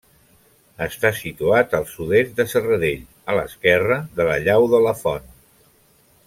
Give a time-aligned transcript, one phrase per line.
[0.85, 5.31] Està situat al sud-est de Serradell, a l'esquerra de la llau de la Font.